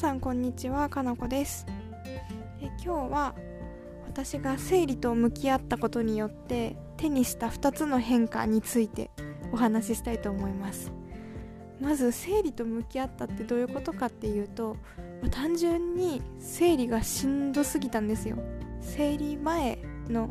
[0.00, 1.66] さんこんにちはかなこです。
[2.62, 3.34] え今日は
[4.06, 9.10] 私が生理と向き合ったことによって手にした2つの変化について
[9.52, 10.90] お話ししたいと思います。
[11.82, 14.78] まず生理と向き合ったってどういうことかっていうと
[15.30, 18.38] 単純に生理がしんどすぎたんですよ。
[18.80, 20.30] 生理前の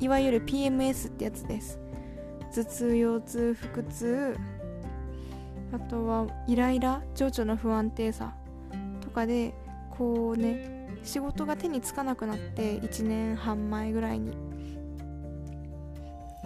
[0.00, 1.78] いわゆる PMS ってやつです。
[2.50, 4.36] 頭痛腰痛腹痛
[5.72, 8.34] あとはイライラ情緒の不安定さ。
[9.16, 9.54] かで
[9.90, 14.36] こうね仕事が手につかなくなって1年半前ぐらいに。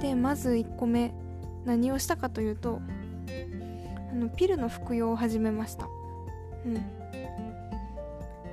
[0.01, 1.13] でまず1個目
[1.67, 2.81] 何をしたかというと
[4.13, 5.89] あのピルの服用を始めました。
[6.65, 6.75] うん。
[6.75, 6.81] で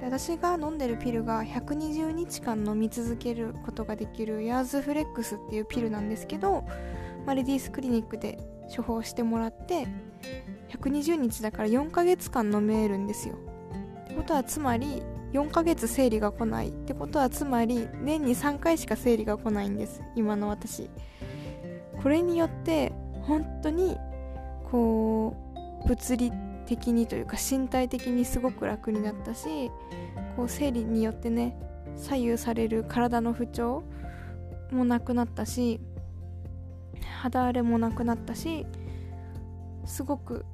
[0.03, 6.65] 私が飲んでるピルが120日間飲み続けることができるヤーズフレックスっていうピルなんですけど、
[7.25, 8.39] ま、レディースクリニックで
[8.75, 9.87] 処方してもらって
[10.69, 13.35] 120日だから4ヶ月間飲めるんですよ。
[14.17, 20.01] ことはつまり4ヶ月生理が来ないってことはつまり年に3回しか生理が来ないんです。
[20.15, 20.89] 今の私。
[22.01, 22.91] これによって
[23.23, 23.95] 本当に
[24.71, 25.35] こ
[25.83, 26.31] う物理
[26.65, 29.71] 的にというか身体的にすごく楽になったし
[30.35, 31.55] こう生理によってね
[31.95, 33.83] 左右される体の不調
[34.71, 35.79] もなくなったし
[37.21, 38.65] 肌荒れもなくなったし
[39.85, 40.45] すごく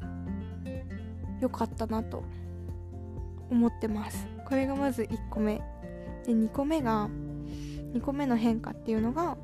[1.41, 2.23] 良かったなと
[3.53, 4.27] 思ってます。
[4.45, 5.61] これがまず1個目。
[6.25, 7.09] で2個目が
[7.93, 9.37] 2個目の変化っていうのが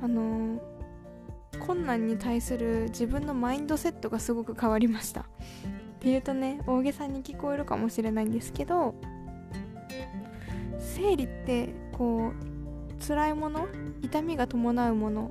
[0.00, 5.22] あのー、困難に対する自分のマインドセットがすごく変わりました。
[5.22, 5.24] っ
[6.00, 8.96] ていうとね大げさに聞こえるかもしれないんですけど
[10.80, 13.68] 生理ってこう辛いもの
[14.02, 15.30] 痛みが伴うもの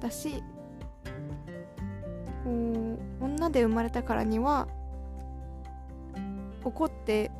[0.00, 0.42] だし
[2.44, 2.50] こ
[3.20, 4.68] う女で生まれたからには
[6.66, 7.30] 怒って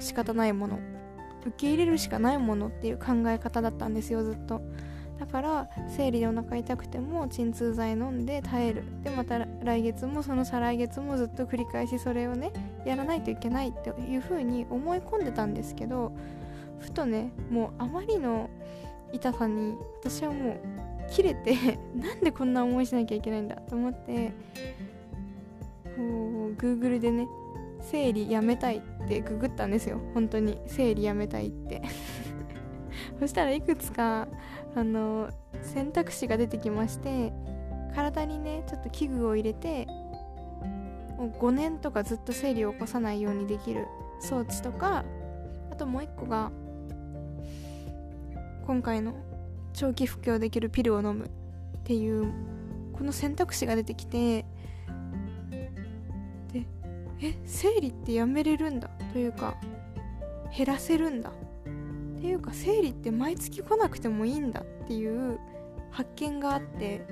[0.00, 0.78] 仕方ないもの
[1.46, 4.60] 受け入れるしかないものっていう考え方だったんですよずっと。
[5.18, 8.84] だから生理でお腹痛くても鎮痛剤飲んで耐える。
[9.02, 12.52] でまた来月もその再来月もずっと繰り返しそれをね
[12.84, 16.12] やらないといけないっていう風に思い込んでたんですけど
[16.80, 18.50] ふとねもうあまりの
[19.12, 20.56] 痛さに私はもう
[21.10, 24.32] 切れて なんでこんな思いしなきゃいけないんだと思って
[25.96, 27.26] こう Google でね
[27.90, 30.00] 生理やめたいってググったんですよ。
[30.14, 31.82] 本当に生理やめたいって。
[33.20, 34.26] そしたらいくつか
[34.74, 35.30] あの
[35.62, 37.32] 選択肢が出てきまして
[37.94, 39.86] 体にねちょっと器具を入れて
[41.16, 43.86] もう5年とかずっと生理を起こさないようにできる
[44.20, 45.04] 装置とか
[45.70, 46.50] あともう一個が
[48.66, 49.14] 今回の
[49.74, 51.28] 長期服用できるピルを飲むっ
[51.84, 52.32] ていう
[52.94, 54.45] この選択肢が出てきて
[57.20, 58.88] え生理ってやめれるんだ。
[59.12, 59.56] というか
[60.56, 61.30] 減らせるんだ。
[61.30, 64.60] っていうか生理って毎月来なくてもいいんだ。
[64.60, 65.38] っていう
[65.90, 67.06] 発見があって。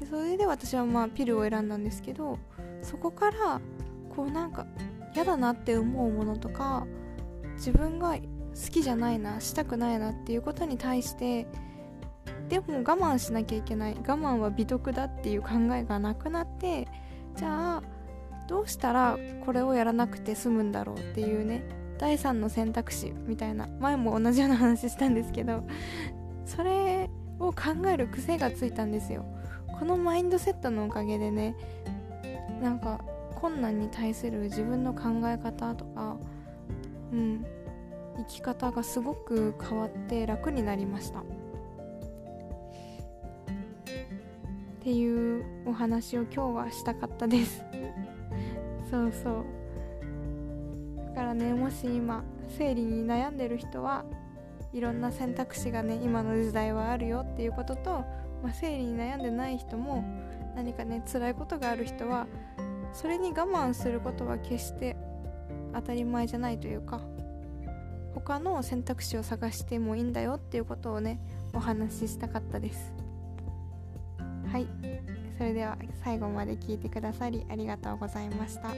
[0.00, 2.38] でそれで私はまあピルを選んだんですけど
[2.82, 3.60] そこから
[4.14, 4.66] こうなんか
[5.14, 6.86] 嫌だなって思うものとか
[7.54, 8.20] 自分が好
[8.70, 11.46] きじゃないなしたくないなっていうことに対して
[12.48, 13.94] でも我慢しなきゃいけない。
[13.94, 16.86] 我慢は美徳だっていう考えがなくなって
[17.36, 17.82] じゃあ
[18.48, 21.62] どうしたらこれをやらなくて済むんだろうっていうね
[21.98, 25.64] 第3の選択肢みたいな前も同じような話したんですけど
[26.44, 27.08] それ
[27.38, 29.24] を考える癖がついたんですよ。
[29.78, 31.56] このマインドセットのおかげでね
[32.62, 33.00] なんか
[33.34, 36.16] 困難に対する自分の考え方とか
[37.12, 37.44] うん
[38.16, 41.24] 生き方がすごく変わって楽になりました。
[44.84, 47.64] っていうお話を今日はしたかったです。
[48.90, 49.44] そうそう。
[51.06, 52.22] だからねもし今
[52.58, 54.04] 生理に悩んでる人は
[54.74, 57.90] いろんな選択肢がね今の時代はあるよっていうことと、
[58.42, 60.04] まあ、生理に悩んでない人も
[60.54, 62.26] 何かね辛いことがある人は
[62.92, 64.98] それに我慢することは決して
[65.72, 67.00] 当たり前じゃないというか
[68.14, 71.20] 他の選択肢を探してもいいんだよっていうことをね
[71.54, 72.93] お話ししたかったです。
[74.54, 74.68] はい。
[75.36, 78.68] それでは最後まで聞いてくださりありがとうございました。